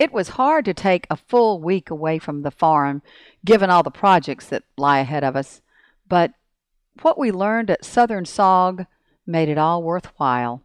[0.00, 3.02] It was hard to take a full week away from the farm,
[3.44, 5.60] given all the projects that lie ahead of us.
[6.08, 6.32] But
[7.02, 8.86] what we learned at Southern SAWG
[9.26, 10.62] made it all worthwhile.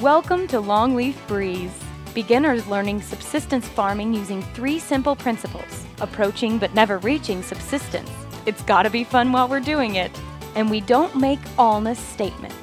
[0.00, 1.78] Welcome to Longleaf Breeze.
[2.14, 8.10] Beginners learning subsistence farming using three simple principles approaching but never reaching subsistence.
[8.46, 10.10] It's gotta be fun while we're doing it.
[10.54, 12.56] And we don't make allness statements.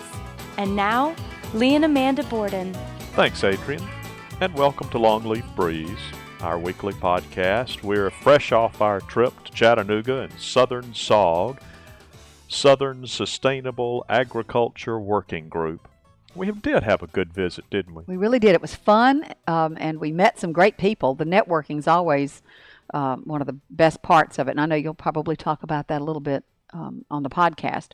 [0.57, 1.15] And now,
[1.53, 2.73] Lee and Amanda Borden.
[3.13, 3.81] Thanks, Adrian,
[4.41, 5.97] and welcome to Longleaf Breeze,
[6.41, 7.83] our weekly podcast.
[7.83, 11.59] We're fresh off our trip to Chattanooga and Southern SAWG,
[12.49, 15.87] Southern Sustainable Agriculture Working Group.
[16.35, 18.03] We did have a good visit, didn't we?
[18.05, 18.53] We really did.
[18.53, 21.15] It was fun, um, and we met some great people.
[21.15, 22.43] The networking's always
[22.93, 25.87] um, one of the best parts of it, and I know you'll probably talk about
[25.87, 26.43] that a little bit
[26.73, 27.89] um, on the podcast.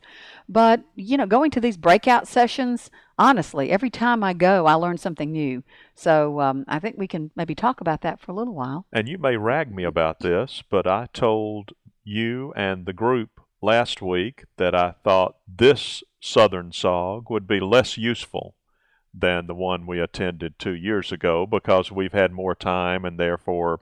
[0.48, 4.98] But you know, going to these breakout sessions, honestly, every time I go, I learn
[4.98, 5.62] something new.
[5.94, 8.86] So um, I think we can maybe talk about that for a little while.
[8.92, 11.72] And you may rag me about this, but I told
[12.04, 17.96] you and the group last week that I thought this Southern SAWG would be less
[17.96, 18.54] useful
[19.12, 23.80] than the one we attended two years ago because we've had more time and therefore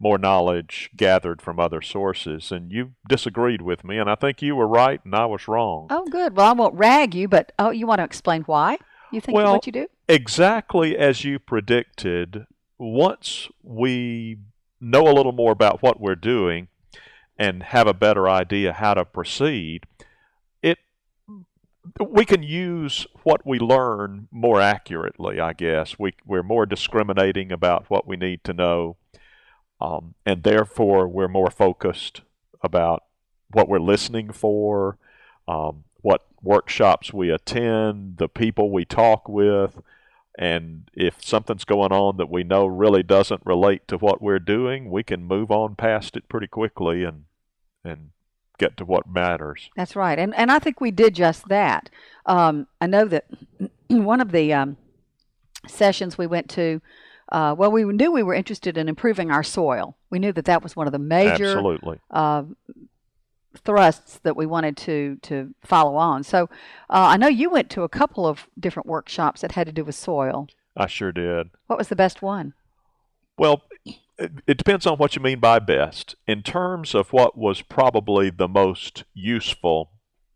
[0.00, 2.50] more knowledge gathered from other sources.
[2.50, 5.88] And you disagreed with me, and I think you were right and I was wrong.
[5.90, 6.34] Oh, good.
[6.34, 8.78] Well, I won't rag you, but oh, you want to explain why
[9.12, 9.86] you think well, what you do?
[10.08, 12.46] Exactly as you predicted.
[12.78, 14.38] Once we
[14.80, 16.68] know a little more about what we're doing
[17.36, 19.84] and have a better idea how to proceed,
[20.62, 20.78] it
[22.00, 25.40] we can use what we learn more accurately.
[25.40, 28.96] I guess we we're more discriminating about what we need to know
[29.80, 32.22] um, and therefore, we're more focused
[32.62, 33.04] about
[33.50, 34.98] what we're listening for,
[35.48, 39.80] um, what workshops we attend, the people we talk with,
[40.38, 44.90] and if something's going on that we know really doesn't relate to what we're doing,
[44.90, 47.24] we can move on past it pretty quickly and
[47.84, 48.10] and
[48.58, 49.70] get to what matters.
[49.76, 51.90] That's right, and and I think we did just that.
[52.26, 53.26] Um, I know that
[53.88, 54.76] one of the um,
[55.66, 56.80] sessions we went to
[57.30, 59.96] uh, well, we knew we were interested in improving our soil.
[60.10, 62.00] We knew that that was one of the major Absolutely.
[62.10, 62.44] Uh,
[63.56, 66.22] thrusts that we wanted to to follow on.
[66.22, 66.44] So
[66.88, 69.84] uh, I know you went to a couple of different workshops that had to do
[69.84, 70.48] with soil.
[70.76, 71.50] I sure did.
[71.66, 72.54] What was the best one?
[73.36, 76.14] Well, it, it depends on what you mean by best.
[76.26, 79.90] In terms of what was probably the most useful,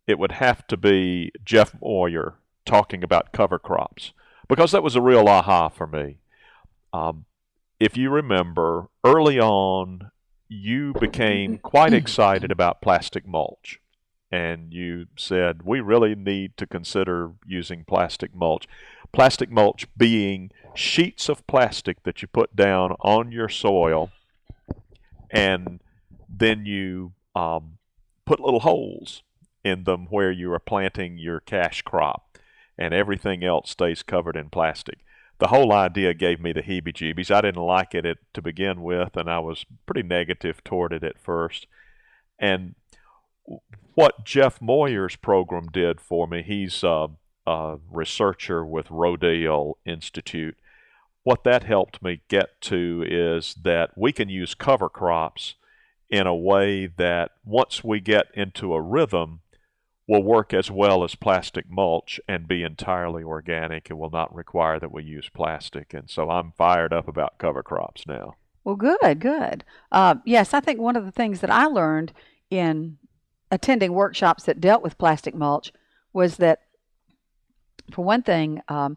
[0.07, 2.35] it would have to be Jeff Moyer
[2.65, 4.13] talking about cover crops
[4.49, 6.19] because that was a real aha for me.
[6.95, 7.25] Um,
[7.81, 10.13] if you remember, early on,
[10.49, 13.81] you became quite excited about plastic mulch.
[14.31, 18.69] And you said, we really need to consider using plastic mulch.
[19.13, 24.11] Plastic mulch being sheets of plastic that you put down on your soil,
[25.31, 25.81] and
[26.29, 27.79] then you um,
[28.25, 29.23] put little holes
[29.65, 32.39] in them where you are planting your cash crop,
[32.79, 34.99] and everything else stays covered in plastic
[35.45, 37.31] the whole idea gave me the heebie jeebies.
[37.31, 41.19] I didn't like it to begin with, and I was pretty negative toward it at
[41.19, 41.67] first.
[42.39, 42.77] And
[43.93, 47.09] what Jeff Moyer's program did for me, he's a,
[47.47, 50.57] a researcher with Rodale Institute.
[51.25, 55.57] What that helped me get to is that we can use cover crops
[56.09, 59.41] in a way that once we get into a rhythm,
[60.07, 64.79] will work as well as plastic mulch and be entirely organic and will not require
[64.79, 65.95] that we use plastic.
[65.95, 68.35] And so I'm fired up about cover crops now.
[68.65, 69.65] Well, good, good.
[69.93, 72.13] Uh, yes, I think one of the things that I learned
[72.51, 72.99] in
[73.51, 75.73] attending workshops that dealt with plastic mulch
[76.13, 76.61] was that,
[77.91, 78.97] for one thing, um,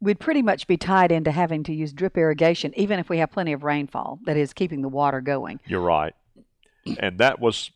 [0.00, 3.30] we'd pretty much be tied into having to use drip irrigation, even if we have
[3.30, 5.60] plenty of rainfall, that is, keeping the water going.
[5.66, 6.14] You're right.
[6.98, 7.70] And that was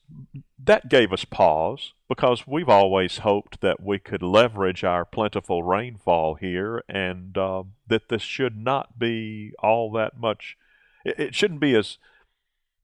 [0.63, 6.35] that gave us pause because we've always hoped that we could leverage our plentiful rainfall
[6.35, 10.57] here and uh, that this should not be all that much.
[11.05, 11.99] It, it, shouldn't be as.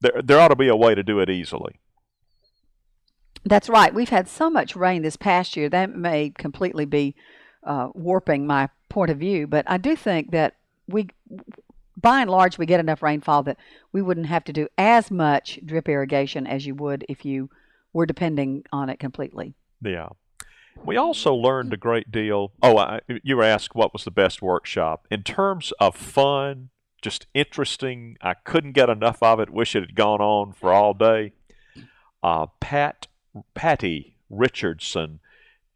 [0.01, 1.79] There, there ought to be a way to do it easily.
[3.43, 3.93] That's right.
[3.93, 7.15] We've had so much rain this past year that may completely be
[7.63, 10.55] uh, warping my point of view, but I do think that
[10.87, 11.09] we
[11.99, 13.57] by and large, we get enough rainfall that
[13.91, 17.49] we wouldn't have to do as much drip irrigation as you would if you
[17.91, 19.55] were depending on it completely.
[19.81, 20.09] Yeah.
[20.85, 22.51] We also learned a great deal.
[22.61, 25.07] Oh, I, you asked what was the best workshop.
[25.09, 26.69] In terms of fun,
[27.01, 29.49] just interesting, I couldn't get enough of it.
[29.49, 31.33] Wish it had gone on for all day.
[32.21, 33.07] Uh, Pat
[33.55, 35.19] Patty Richardson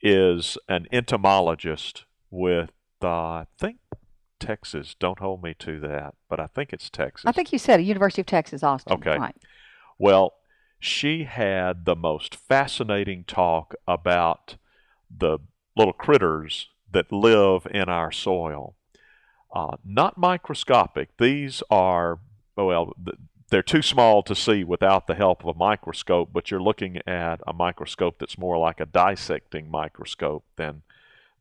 [0.02, 2.72] is an entomologist with,
[3.02, 3.78] uh, I think,
[4.42, 4.96] Texas.
[5.00, 7.26] Don't hold me to that, but I think it's Texas.
[7.26, 8.94] I think you said University of Texas, Austin.
[8.94, 9.18] Okay.
[9.18, 9.36] Right.
[9.98, 10.34] Well,
[10.80, 14.58] she had the most fascinating talk about
[15.16, 15.40] the
[15.78, 18.76] little critters that live in our soil.
[19.54, 21.10] Uh, not microscopic.
[21.18, 22.20] These are,
[22.56, 22.94] well,
[23.50, 27.42] they're too small to see without the help of a microscope, but you're looking at
[27.46, 30.82] a microscope that's more like a dissecting microscope than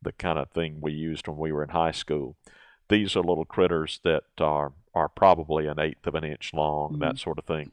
[0.02, 2.36] the kind of thing we used when we were in high school.
[2.90, 6.98] These are little critters that are, are probably an eighth of an inch long, Mhm.
[7.00, 7.70] that sort of thing.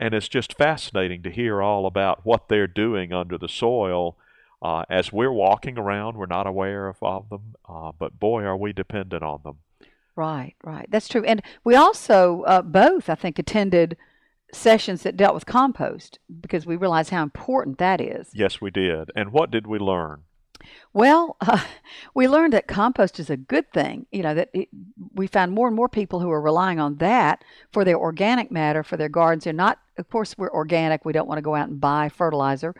[0.00, 4.16] And it's just fascinating to hear all about what they're doing under the soil.
[4.62, 8.56] Uh, as we're walking around, we're not aware of, of them, uh, but boy, are
[8.56, 9.58] we dependent on them.
[10.14, 10.86] Right, right.
[10.90, 11.24] That's true.
[11.24, 13.96] And we also uh, both, I think, attended
[14.52, 18.30] sessions that dealt with compost because we realized how important that is.
[18.34, 19.10] Yes, we did.
[19.16, 20.22] And what did we learn?
[20.92, 21.64] Well, uh,
[22.14, 24.06] we learned that compost is a good thing.
[24.10, 24.68] You know, that it,
[25.14, 28.82] we found more and more people who are relying on that for their organic matter
[28.82, 29.44] for their gardens.
[29.44, 31.04] They're not, of course, we're organic.
[31.04, 32.74] We don't want to go out and buy fertilizer,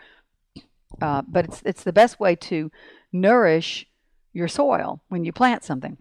[1.01, 2.71] uh, but it's it's the best way to
[3.13, 3.87] nourish
[4.33, 5.99] your soil when you plant something.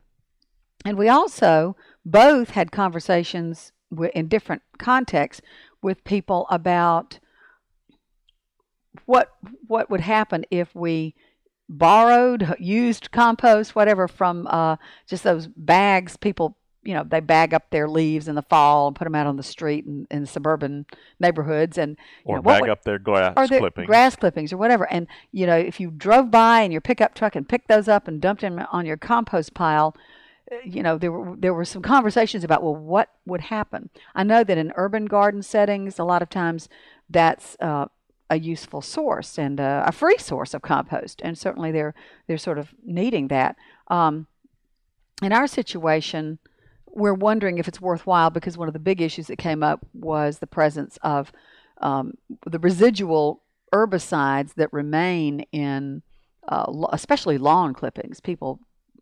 [0.85, 1.75] And we also
[2.05, 5.41] both had conversations wi- in different contexts
[5.81, 7.19] with people about
[9.05, 9.31] what
[9.67, 11.15] what would happen if we
[11.71, 14.75] borrowed, used compost, whatever, from uh,
[15.07, 16.17] just those bags.
[16.17, 19.27] People, you know, they bag up their leaves in the fall and put them out
[19.27, 20.85] on the street in, in suburban
[21.19, 21.91] neighborhoods, and
[22.25, 23.87] you Or know, bag would- up their grass or the clippings.
[23.87, 24.91] grass clippings or whatever.
[24.91, 28.07] And you know, if you drove by in your pickup truck and picked those up
[28.07, 29.95] and dumped them on your compost pile,
[30.51, 33.89] uh, you know, there were there were some conversations about well, what would happen.
[34.13, 36.67] I know that in urban garden settings, a lot of times
[37.09, 37.85] that's uh,
[38.31, 41.93] a useful source and uh, a free source of compost, and certainly they're
[42.27, 43.57] they're sort of needing that.
[43.89, 44.25] Um,
[45.21, 46.39] in our situation,
[46.87, 50.39] we're wondering if it's worthwhile because one of the big issues that came up was
[50.39, 51.33] the presence of
[51.81, 52.13] um,
[52.45, 53.43] the residual
[53.73, 56.01] herbicides that remain in,
[56.47, 58.21] uh, especially lawn clippings.
[58.21, 58.61] People,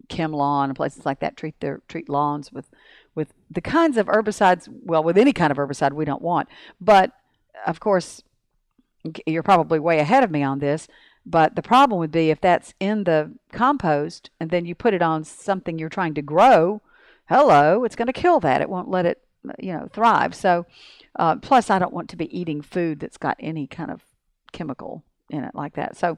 [0.09, 2.65] Chem Lawn and places like that treat their treat lawns with
[3.13, 4.67] with the kinds of herbicides.
[4.67, 6.49] Well, with any kind of herbicide we don't want,
[6.81, 7.11] but
[7.67, 8.23] of course,
[9.25, 10.87] you're probably way ahead of me on this.
[11.25, 15.01] But the problem would be if that's in the compost and then you put it
[15.01, 16.81] on something you're trying to grow.
[17.27, 18.61] Hello, it's going to kill that.
[18.61, 19.21] It won't let it,
[19.59, 20.33] you know, thrive.
[20.33, 20.65] So,
[21.17, 24.01] uh, plus, I don't want to be eating food that's got any kind of
[24.51, 25.95] chemical in it like that.
[25.95, 26.17] So,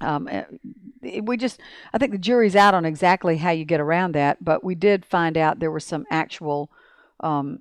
[0.00, 1.60] um, eh, we just,
[1.92, 4.42] I think the jury's out on exactly how you get around that.
[4.42, 6.70] But we did find out there were some actual,
[7.20, 7.60] um,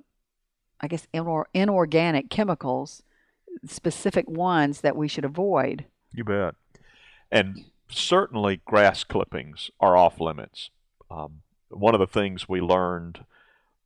[0.81, 3.03] I guess, inor- inorganic chemicals,
[3.65, 5.85] specific ones that we should avoid.
[6.13, 6.55] You bet.
[7.31, 10.69] And certainly grass clippings are off limits.
[11.11, 13.25] Um, one of the things we learned,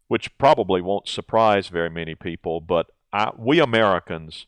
[0.08, 4.46] which probably won't surprise very many people, but I, we Americans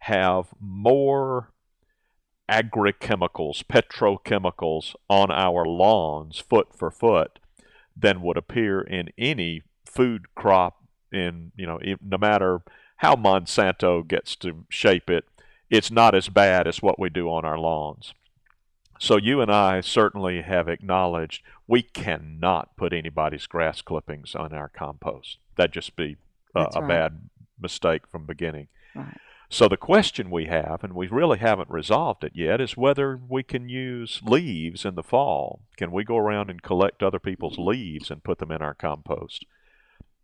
[0.00, 1.52] have more
[2.50, 7.38] agrochemicals, petrochemicals on our lawns, foot for foot,
[7.96, 10.78] than would appear in any food crop.
[11.12, 12.62] In you know, no matter
[13.02, 15.24] how Monsanto gets to shape it,
[15.68, 18.14] it's not as bad as what we do on our lawns.
[19.00, 24.68] So you and I certainly have acknowledged we cannot put anybody's grass clippings on our
[24.68, 25.38] compost.
[25.56, 26.16] That'd just be
[26.54, 26.88] a, a right.
[26.88, 27.28] bad
[27.60, 28.68] mistake from beginning.
[28.94, 29.18] Right.
[29.50, 33.42] So the question we have, and we really haven't resolved it yet, is whether we
[33.42, 35.62] can use leaves in the fall.
[35.76, 39.44] Can we go around and collect other people's leaves and put them in our compost?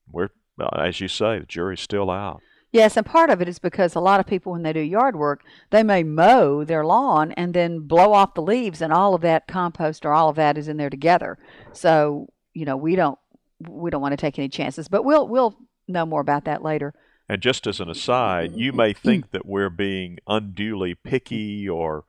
[0.09, 0.29] We're,
[0.61, 2.41] uh, as you say, the jury's still out.
[2.71, 5.17] Yes, and part of it is because a lot of people, when they do yard
[5.17, 9.23] work, they may mow their lawn and then blow off the leaves, and all of
[9.23, 11.39] that compost or all of that is in there together.
[11.73, 13.19] So you know, we don't
[13.61, 15.57] we don't want to take any chances, but we'll we'll
[15.87, 16.93] know more about that later.
[17.29, 22.05] And just as an aside, you may think that we're being unduly picky or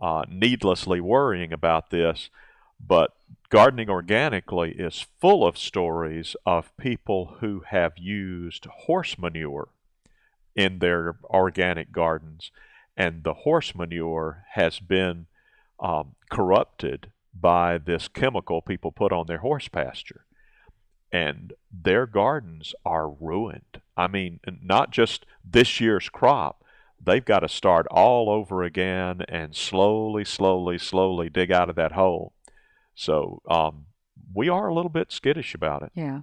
[0.00, 2.28] uh, needlessly worrying about this,
[2.84, 3.12] but
[3.48, 9.68] gardening organically is full of stories of people who have used horse manure
[10.54, 12.50] in their organic gardens,
[12.96, 15.26] and the horse manure has been
[15.80, 20.24] um, corrupted by this chemical people put on their horse pasture
[21.14, 23.80] and their gardens are ruined.
[23.96, 26.64] I mean, not just this year's crop,
[27.00, 31.92] they've got to start all over again and slowly, slowly, slowly dig out of that
[31.92, 32.32] hole.
[32.96, 33.86] So um,
[34.34, 35.92] we are a little bit skittish about it.
[35.94, 36.22] Yeah.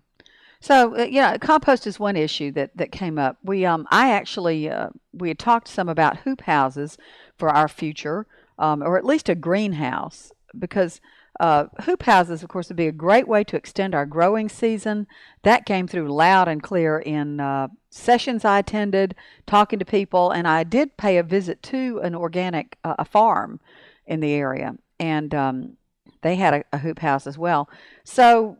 [0.61, 3.37] So uh, yeah, compost is one issue that that came up.
[3.43, 6.97] We um I actually uh, we had talked some about hoop houses
[7.37, 8.27] for our future,
[8.59, 11.01] um, or at least a greenhouse, because
[11.39, 15.07] uh, hoop houses, of course, would be a great way to extend our growing season.
[15.41, 19.15] That came through loud and clear in uh, sessions I attended,
[19.47, 23.59] talking to people, and I did pay a visit to an organic uh, a farm
[24.05, 25.77] in the area, and um,
[26.21, 27.67] they had a, a hoop house as well.
[28.03, 28.57] So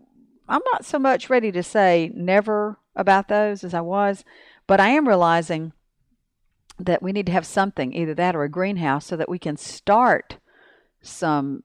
[0.52, 4.26] I'm not so much ready to say never about those as I was,
[4.68, 5.72] but I am realizing
[6.78, 9.56] that we need to have something, either that or a greenhouse, so that we can
[9.56, 10.38] start
[11.02, 11.64] some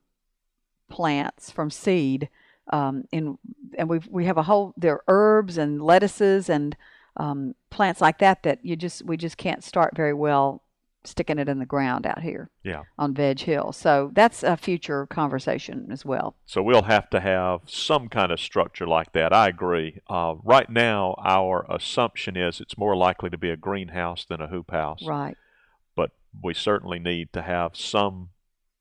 [0.88, 2.28] plants from seed.
[2.72, 3.38] Um, in
[3.76, 6.76] and we we have a whole there are herbs and lettuces and
[7.16, 10.62] um, plants like that that you just we just can't start very well
[11.06, 12.82] sticking it in the ground out here Yeah.
[12.98, 13.72] on Veg Hill.
[13.72, 16.36] So that's a future conversation as well.
[16.46, 19.32] So we'll have to have some kind of structure like that.
[19.32, 20.00] I agree.
[20.08, 24.48] Uh, right now, our assumption is it's more likely to be a greenhouse than a
[24.48, 25.02] hoop house.
[25.06, 25.36] Right.
[25.94, 26.10] But
[26.42, 28.30] we certainly need to have some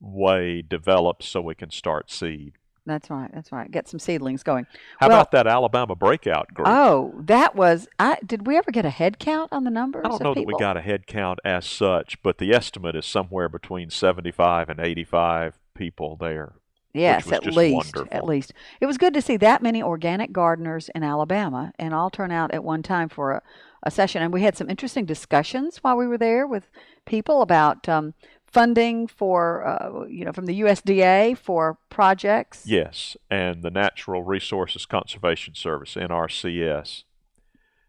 [0.02, 2.54] way developed so we can start seed.
[2.86, 3.30] That's right.
[3.34, 3.70] That's right.
[3.70, 4.68] Get some seedlings going.
[5.00, 6.68] How Well- about that Alabama breakout group?
[6.68, 7.88] Oh, that was.
[7.98, 8.46] I did.
[8.46, 10.04] We ever get a head count on the numbers?
[10.06, 13.06] I don't know that we got a head count as such, but the estimate is
[13.06, 16.54] somewhere between 75 and 85 people there.
[16.94, 17.98] Yes, at least.
[18.10, 18.54] At least.
[18.80, 22.54] It was good to see that many organic gardeners in Alabama and all turn out
[22.54, 23.42] at one time for a,
[23.84, 24.22] a session.
[24.22, 26.70] And we had some interesting discussions while we were there with
[27.06, 28.14] people about um,
[28.56, 32.66] funding for, uh, you know, from the USDA for projects.
[32.66, 37.04] Yes, and the Natural Resources Conservation Service, NRCS.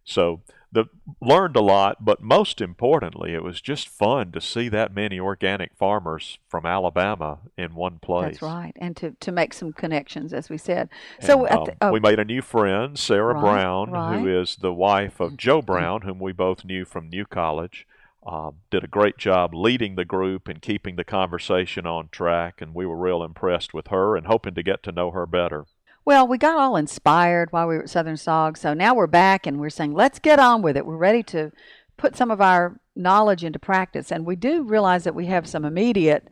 [0.02, 0.42] So
[0.72, 0.86] the
[1.20, 5.76] learned a lot, but most importantly, it was just fun to see that many organic
[5.76, 8.32] farmers from Alabama in one place.
[8.32, 8.72] That's right.
[8.74, 10.88] And to, to make some connections, as we said.
[11.20, 14.18] So And, um, the, oh, we made a new friend, Sarah Right, Brown, right.
[14.18, 17.86] who is the wife of Joe Brown, whom we both knew from New College.
[18.26, 22.74] Um, did a great job leading the group and keeping the conversation on track, and
[22.74, 25.66] we were real impressed with her and hoping to get to know her better.
[26.04, 29.46] Well, we got all inspired while we were at Southern SAWG, so now we're back
[29.46, 30.86] and we're saying, let's get on with it.
[30.86, 31.52] We're ready to
[31.96, 35.64] put some of our knowledge into practice, and we do realize that we have some
[35.64, 36.28] immediate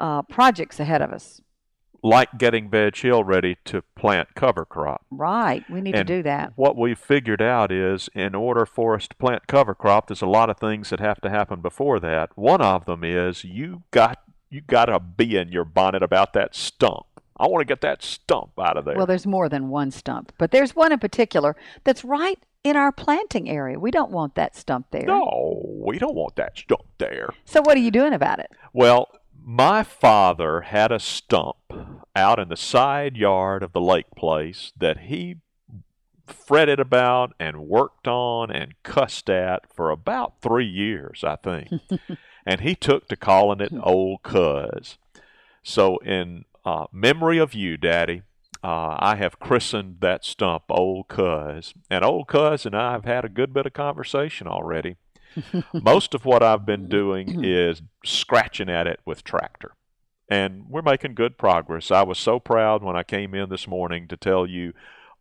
[0.00, 1.40] uh, projects ahead of us.
[2.02, 5.04] Like getting Veg Hill ready to plant cover crop.
[5.10, 6.52] Right, we need And to do that.
[6.54, 10.26] What we've figured out is in order for us to plant cover crop, there's a
[10.26, 12.30] lot of things that have to happen before that.
[12.36, 16.54] One of them is you got you got to be in your bonnet about that
[16.54, 17.04] stump.
[17.38, 18.96] I want to get that stump out of there.
[18.96, 22.90] Well, there's more than one stump, but there's one in particular that's right in our
[22.92, 23.78] planting area.
[23.78, 25.04] We don't want that stump there.
[25.06, 27.30] no, we don't want that stump there.
[27.44, 28.50] So what are you doing about it?
[28.72, 29.08] Well,
[29.50, 31.56] my father had a stump
[32.14, 35.36] out in the side yard of the lake place that he
[36.26, 41.70] fretted about and worked on and cussed at for about three years, I think.
[42.46, 44.98] and he took to calling it Old Cuz.
[45.62, 48.24] So, in uh, memory of you, Daddy,
[48.62, 51.72] uh, I have christened that stump Old Cuz.
[51.88, 54.96] And Old Cuz and I have had a good bit of conversation already.
[55.72, 59.72] Most of what I've been doing is scratching at it with tractor.
[60.28, 61.90] And we're making good progress.
[61.90, 64.74] I was so proud when I came in this morning to tell you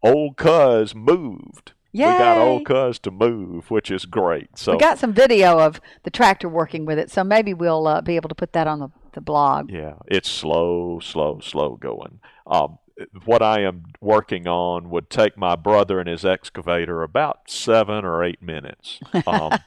[0.03, 1.73] old cuz moved.
[1.93, 4.57] We got old cuz to move, which is great.
[4.57, 8.01] So we got some video of the tractor working with it, so maybe we'll uh,
[8.01, 9.71] be able to put that on the, the blog.
[9.71, 12.19] yeah, it's slow, slow, slow going.
[12.45, 12.77] Um,
[13.25, 18.23] what I am working on would take my brother and his excavator about seven or
[18.23, 18.99] eight minutes.
[19.27, 19.59] Um,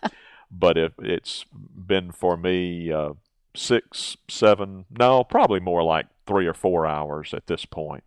[0.51, 3.13] but if it's been for me uh,
[3.55, 8.05] six, seven, no, probably more like three or four hours at this point.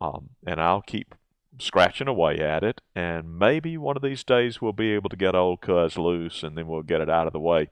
[0.00, 1.14] Um, and I'll keep
[1.58, 5.34] scratching away at it, and maybe one of these days we'll be able to get
[5.34, 7.68] old cuz loose, and then we'll get it out of the way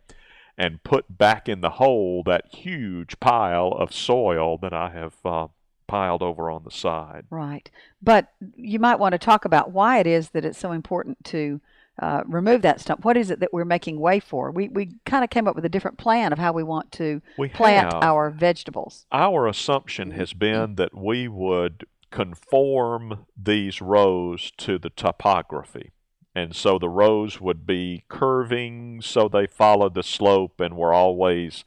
[0.58, 5.48] and put back in the hole that huge pile of soil that I have uh,
[5.86, 7.24] piled over on the side.
[7.30, 7.70] Right.
[8.02, 11.60] But you might want to talk about why it is that it's so important to
[12.00, 13.04] uh, remove that stump.
[13.04, 14.50] What is it that we're making way for?
[14.50, 17.20] We, we kind of came up with a different plan of how we want to
[17.36, 18.02] We plant have.
[18.02, 19.06] our vegetables.
[19.12, 25.90] Our assumption has been that we would conform these rows to the topography.
[26.34, 31.64] And so the rows would be curving so they followed the slope and were always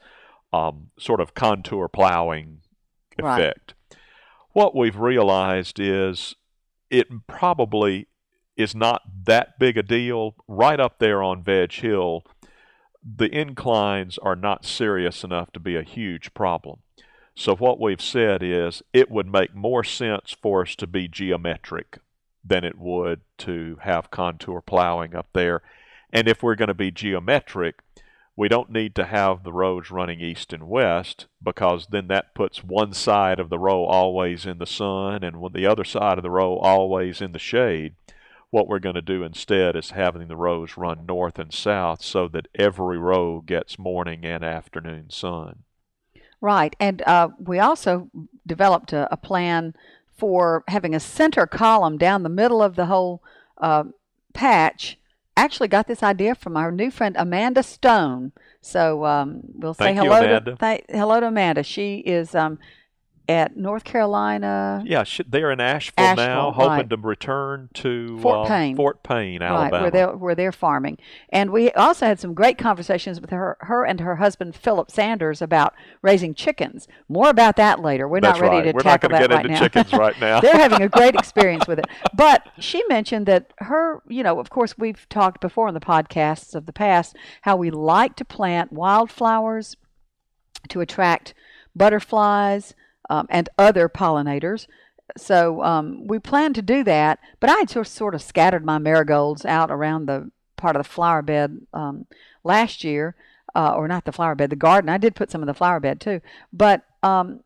[0.51, 2.59] um, sort of contour plowing
[3.21, 3.39] Right.
[3.39, 3.75] effect.
[4.51, 6.35] What we've realized is
[6.89, 8.07] it probably
[8.57, 10.35] is not that big a deal.
[10.47, 12.23] Right up there on Veg Hill,
[13.03, 16.79] the inclines are not serious enough to be a huge problem.
[17.35, 21.99] So what we've said is it would make more sense for us to be geometric
[22.43, 25.61] than it would to have contour plowing up there.
[26.13, 27.79] And if we're going to be geometric,
[28.37, 32.63] we don't need to have the rows running east and west because then that puts
[32.63, 36.29] one side of the row always in the sun and the other side of the
[36.29, 37.95] row always in the shade.
[38.49, 42.27] What we're going to do instead is having the rows run north and south so
[42.29, 45.63] that every row gets morning and afternoon sun.
[46.41, 46.75] Right.
[46.79, 48.09] And uh, we also
[48.45, 49.73] developed a, a, plan
[50.15, 53.23] for having a center column down the middle of the whole
[53.57, 53.85] uh,
[54.33, 54.97] patch
[55.37, 58.31] actually got this idea from our new friend Amanda Stone.
[58.61, 61.63] So um, we'll say Thank hello you, to th- hello to Amanda.
[61.63, 62.59] She is um,
[63.27, 64.83] at North Carolina.
[64.85, 66.89] Yeah, they're in Asheville, Asheville now, hoping right.
[66.89, 68.75] to return to Fort uh, Payne.
[68.75, 69.71] Fort Payne, Alabama.
[69.71, 70.97] Right, where they're, where they're farming.
[71.29, 75.41] And we also had some great conversations with her, her and her husband, Philip Sanders,
[75.41, 76.87] about raising chickens.
[77.07, 78.07] More about that later.
[78.07, 78.71] We're That's not ready right.
[78.71, 79.59] to We're tackle not that get right into now.
[79.59, 80.39] chickens right now.
[80.41, 81.87] they're having a great experience with it.
[82.15, 86.55] But she mentioned that her, you know, of course, we've talked before in the podcasts
[86.55, 89.77] of the past how we like to plant wildflowers
[90.69, 91.33] to attract
[91.75, 92.73] butterflies
[93.09, 94.67] um, and other pollinators.
[95.17, 98.79] So um, we plan to do that, but I had just sort of scattered my
[98.79, 102.07] marigolds out around the part of the flower bed um,
[102.43, 103.15] last year,
[103.53, 104.89] uh, or not the flower bed, the garden.
[104.89, 106.21] I did put some in the flower bed too,
[106.51, 107.41] but um,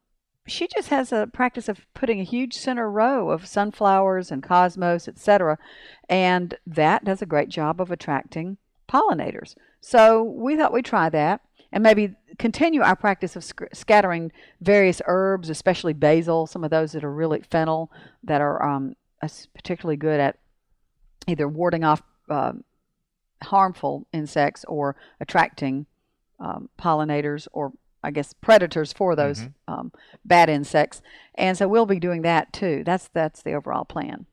[0.48, 5.08] she just has a practice of putting a huge center row of sunflowers and cosmos,
[5.08, 5.58] etc.,
[6.08, 9.56] and that does a great job of attracting pollinators.
[9.82, 15.02] So we thought we'd try that and maybe continue our practice of sc- scattering various
[15.06, 17.92] herbs, especially basil, some of those that are really fennel,
[18.24, 18.96] that are um,
[19.54, 20.40] particularly good at
[21.28, 22.54] either warding off uh,
[23.44, 25.86] harmful insects or attracting
[26.40, 29.74] um, pollinators or I guess predators for those mm-hmm.
[29.74, 29.92] um,
[30.24, 31.02] bad insects.
[31.36, 32.84] And so we'll be doing that too.
[32.86, 34.26] That's that's the overall plan.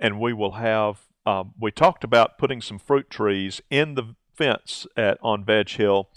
[0.00, 1.00] And we will have.
[1.26, 6.08] Um, we talked about putting some fruit trees in the fence at on Veg Hill.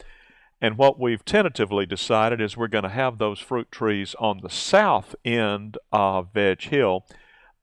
[0.59, 4.49] And what we've tentatively decided is we're going to have those fruit trees on the
[4.49, 7.05] south end of Veg Hill,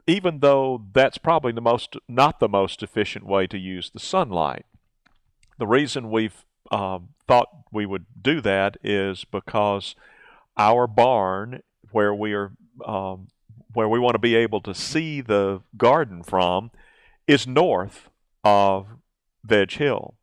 [0.06, 4.64] even though that's probably the most not the most efficient way to use the sunlight.
[5.58, 9.94] The reason we've um, thought we would do that is because
[10.56, 12.52] our barn, where we are,
[12.84, 13.28] um,
[13.72, 16.70] where we want to be able to see the garden from,
[17.26, 18.08] is north
[18.44, 18.86] of
[19.44, 20.14] Veg Hill.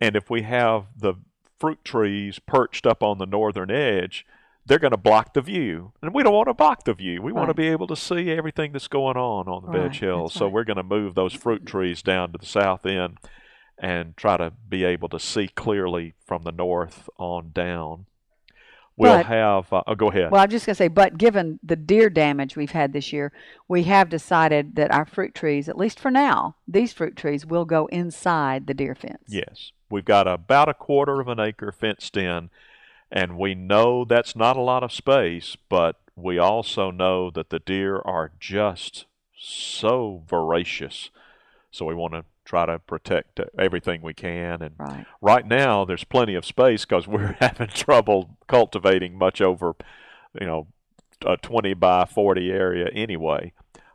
[0.00, 1.14] And if we have the
[1.58, 4.24] fruit trees perched up on the northern edge,
[4.66, 5.92] they're going to block the view.
[6.02, 7.22] And we don't want to block the view.
[7.22, 7.38] We right.
[7.38, 9.90] want to be able to see everything that's going on on the right.
[9.90, 13.18] Veg so we're going to move those fruit trees down to the south end
[13.78, 18.06] and try to be able to see clearly from the north on down.
[18.96, 20.32] We'll But- have, uh, oh, go ahead.
[20.32, 23.32] Well, I'm just going to say, but given the deer damage we've had this year,
[23.68, 27.64] we have decided that our fruit trees, at least for now, these fruit trees will
[27.64, 29.22] go inside the deer fence.
[29.28, 29.70] Yes.
[29.90, 32.50] We've got about a quarter of an acre fenced in,
[33.10, 37.58] and we know that's not a lot of space, but we also know that the
[37.58, 41.10] deer are just so voracious.
[41.70, 44.62] So we want to try to protect everything we can.
[44.62, 45.06] And Right.
[45.20, 49.74] right now, there's plenty of space because we're having trouble cultivating much over,
[50.38, 50.66] you know,
[51.26, 53.52] a 20 by 40 area anyway.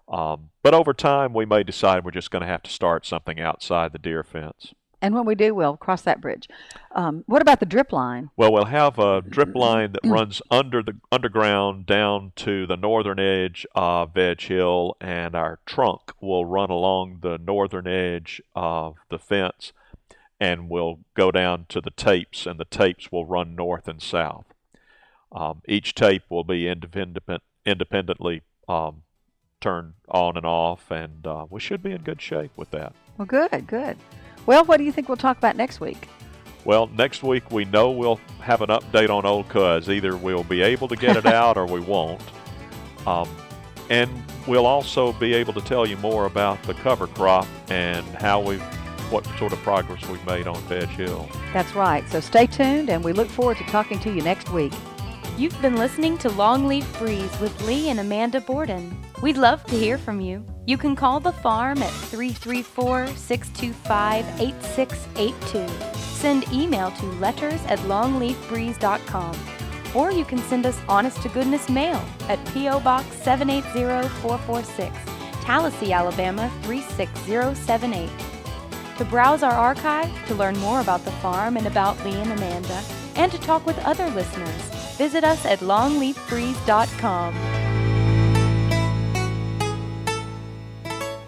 [0.08, 3.40] Um, but over time, we may decide we're just going to have to start something
[3.40, 4.74] outside the deer fence.
[5.04, 6.48] And when we do, we'll cross that bridge.
[6.96, 8.30] Um, what about the drip line?
[8.38, 13.20] Well, we'll have a drip line that runs under the underground down to the northern
[13.20, 19.20] edge of Veg Hill, and our trunk will run along the northern edge of the
[19.20, 19.74] fence,
[20.40, 24.46] and we'll go down to the tapes, and the tapes will run north and south.
[25.34, 29.04] Um, each tape will be independent, independently um,
[29.60, 32.94] turned on and off, and uh, we should be in good shape with that.
[33.18, 33.98] Well, good, good.
[34.46, 36.08] Well, what do you think we'll talk about next week?
[36.66, 39.90] Well, next week we know we'll have an update on Old Cuz.
[39.90, 42.22] Either we'll be able to get it out or we won't.
[43.06, 43.30] Um,
[43.90, 44.10] and
[44.48, 48.62] we'll also be able to tell you more about the cover crop and how we've,
[49.12, 51.28] what sort of progress we've made on Veg Hill.
[51.52, 52.08] That's right.
[52.10, 54.74] So stay tuned, and we look forward to talking to you next week.
[55.38, 58.96] You've been listening to Longleaf Breeze with Lee and Amanda Borden.
[59.22, 60.46] We'd love to hear from you.
[60.66, 66.00] You can call the farm at 334 625 8682.
[66.00, 69.36] Send email to letters at longleafbreeze.com.
[69.94, 72.80] Or you can send us honest to goodness mail at P.O.
[72.80, 74.96] Box 780446,
[75.44, 78.10] Tallassee, Alabama 36078.
[78.98, 82.82] To browse our archive, to learn more about the farm and about Lee and Amanda,
[83.16, 84.62] and to talk with other listeners,
[84.98, 87.63] visit us at longleafbreeze.com.